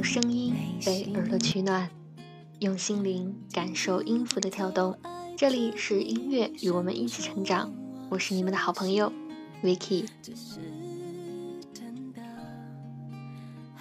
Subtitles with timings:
[0.00, 0.54] 用声音
[0.86, 1.86] 为耳朵取暖，
[2.60, 4.98] 用心灵感受音符的跳动。
[5.36, 7.70] 这里是音乐与我们一起成长，
[8.08, 9.12] 我是你们的好朋友
[9.62, 10.06] Vicky。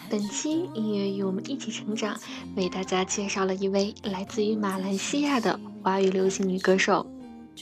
[0.10, 2.20] 本期音乐与我们一起成长，
[2.58, 7.08] 为大家介绍了一位来自于马来西亚的华语流行女歌手，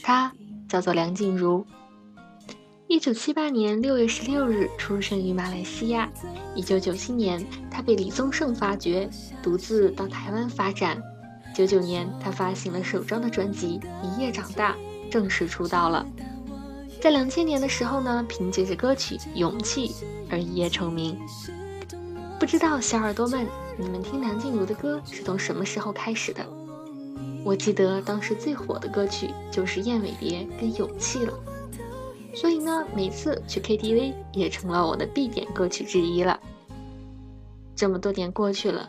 [0.02, 0.32] 她
[0.68, 1.64] 叫做梁静茹。
[2.88, 6.10] 一九七八年六月十六日出生于马来西亚。
[6.54, 9.06] 一九九七年，他被李宗盛发掘，
[9.42, 10.98] 独自到台湾发展。
[11.54, 14.74] 九九年，他发行了首张的专辑《一夜长大》，
[15.12, 16.06] 正式出道了。
[16.98, 19.88] 在两千年的时候呢，凭借着歌曲《勇气》
[20.30, 21.14] 而一夜成名。
[22.40, 26.42] 不知道小耳朵们，你们听梁静茹的歌是从什么时候开始的？
[27.44, 31.34] 我记得当时最火的歌曲就是《燕尾蝶》跟《勇气》了。
[32.34, 36.38] 所以呢，每次去 KTV 也成了我的必点歌曲之一了。
[37.74, 38.88] 这么多年过去了，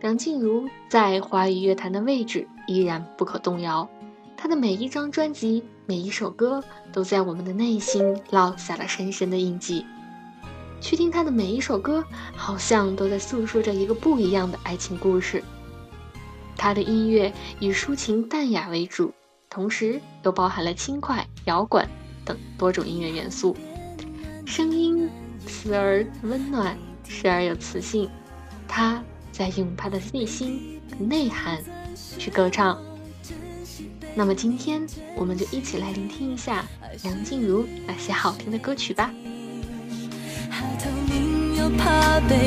[0.00, 3.88] 梁静茹在华语乐坛的位置依然不可动摇。
[4.36, 9.84] 她的每一张专辑、每一首歌，都在我们的内心烙下了深深的印记。
[10.80, 12.02] 去听她的每一首歌，
[12.34, 15.42] 好像都在诉说着一个不一样的爱情故事。
[16.56, 19.12] 她的音乐以抒情淡雅为主，
[19.50, 21.86] 同时又包含了轻快摇滚。
[22.30, 23.56] 等多种音乐元素，
[24.46, 25.10] 声音
[25.48, 26.78] 慈而温暖，
[27.08, 28.08] 时而有磁性。
[28.68, 31.58] 他在用他的内心内涵
[32.18, 32.80] 去歌唱。
[34.14, 36.64] 那么今天，我们就一起来聆听一下
[37.02, 39.12] 梁静茹那些好听的歌曲吧。
[39.92, 40.06] 以
[41.58, 42.38] 为不可能的，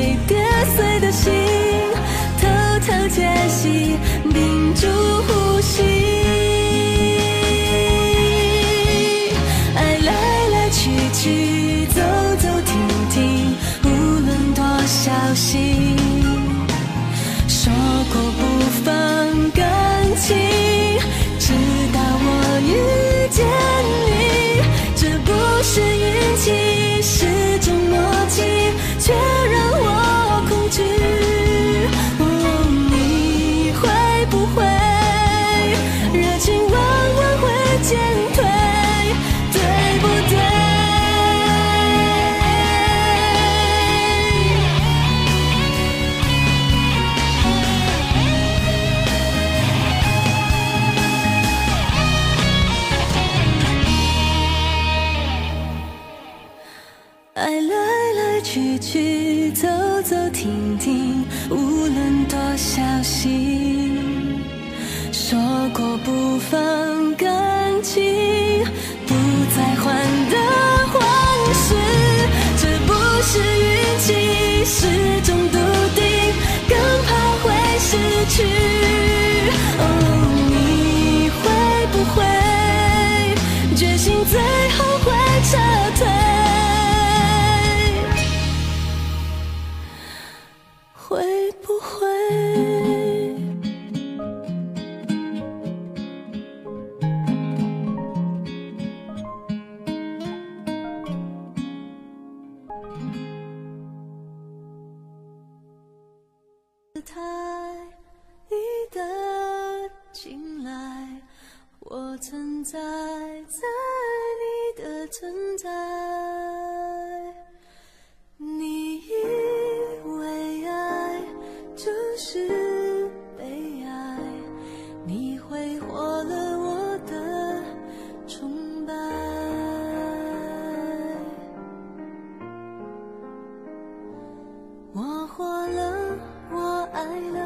[137.04, 137.43] 快乐。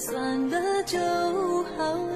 [0.00, 0.98] 算了就
[1.76, 2.09] 好。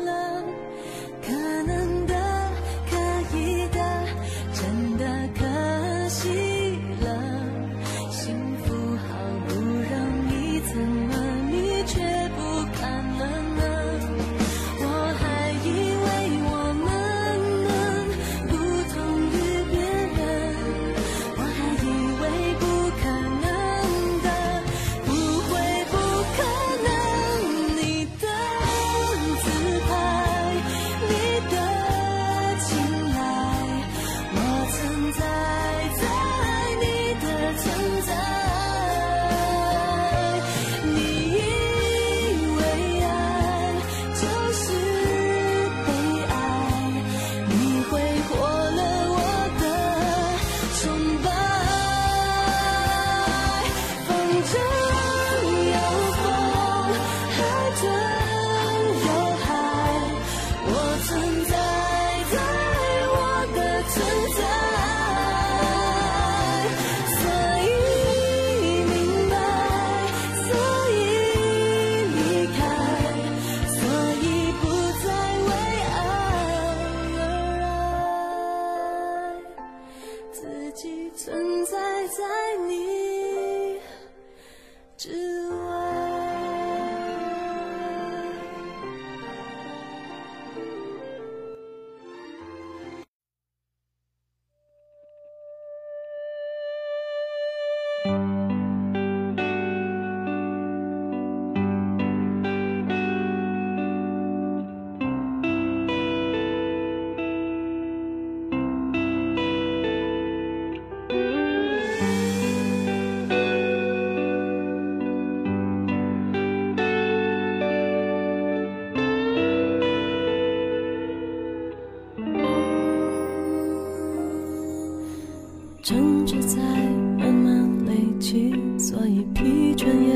[128.94, 130.14] 所以疲倦也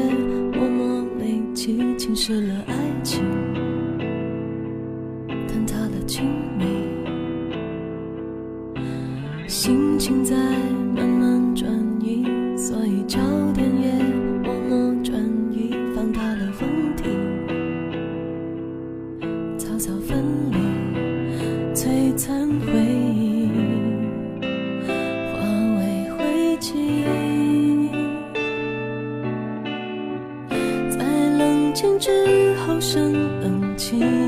[0.57, 2.88] 默默累积，侵蚀了爱。
[31.81, 34.28] 情之后剩冷清。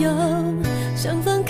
[0.00, 0.10] 有
[0.96, 1.41] 相逢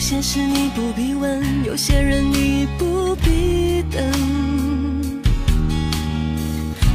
[0.00, 4.02] 有些事你不必问有些人你不必等。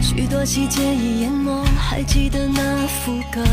[0.02, 3.44] 许多细节已淹没还记得那副歌。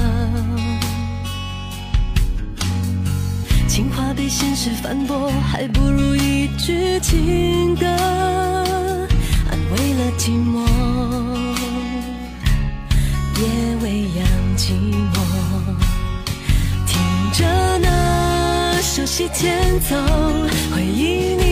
[3.69, 10.92] 情话被现实反驳还不如一句情歌安慰了寂寞。
[19.23, 19.97] 以前走
[20.75, 21.52] 回忆你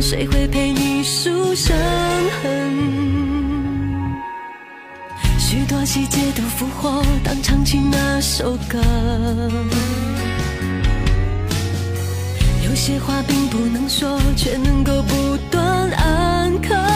[0.00, 1.76] 谁会陪你数伤
[2.42, 2.48] 痕？
[5.38, 8.78] 许多细节都复活，当唱起那首歌。
[12.64, 16.87] 有些话并不能说，却能够不断安可。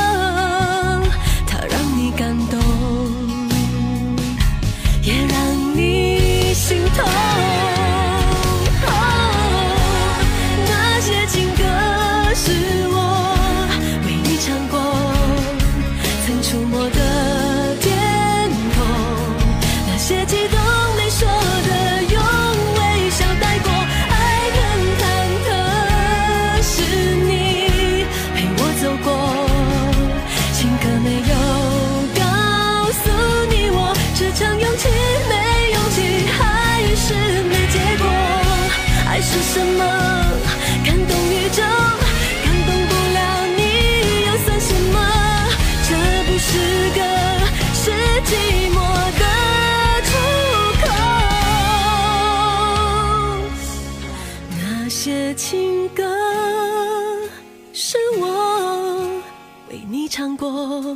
[60.15, 60.95] 唱过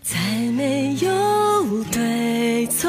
[0.00, 0.16] 再
[0.52, 2.88] 没有对错。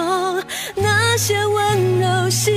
[0.76, 2.52] 那些温柔细